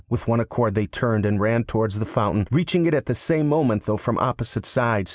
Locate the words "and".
1.27-1.39